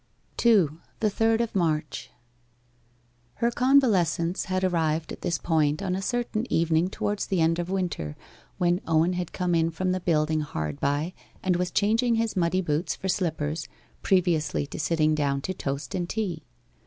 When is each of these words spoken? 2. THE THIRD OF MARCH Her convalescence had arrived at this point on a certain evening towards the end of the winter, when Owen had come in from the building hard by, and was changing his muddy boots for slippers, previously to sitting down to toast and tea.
2. 0.37 0.79
THE 0.99 1.11
THIRD 1.11 1.41
OF 1.41 1.53
MARCH 1.53 2.09
Her 3.35 3.51
convalescence 3.51 4.45
had 4.45 4.63
arrived 4.63 5.11
at 5.11 5.21
this 5.21 5.37
point 5.37 5.83
on 5.83 5.93
a 5.95 6.01
certain 6.01 6.51
evening 6.51 6.89
towards 6.89 7.27
the 7.27 7.39
end 7.39 7.59
of 7.59 7.67
the 7.67 7.73
winter, 7.73 8.15
when 8.57 8.81
Owen 8.87 9.13
had 9.13 9.31
come 9.31 9.53
in 9.53 9.69
from 9.69 9.91
the 9.91 9.99
building 9.99 10.39
hard 10.39 10.79
by, 10.79 11.13
and 11.43 11.55
was 11.55 11.69
changing 11.69 12.15
his 12.15 12.35
muddy 12.35 12.61
boots 12.61 12.95
for 12.95 13.09
slippers, 13.09 13.67
previously 14.01 14.65
to 14.65 14.79
sitting 14.79 15.13
down 15.13 15.39
to 15.41 15.53
toast 15.53 15.93
and 15.93 16.09
tea. 16.09 16.41